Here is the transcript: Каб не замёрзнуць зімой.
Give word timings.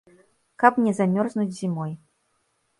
Каб 0.63 0.79
не 0.85 0.93
замёрзнуць 1.01 1.55
зімой. 1.61 1.95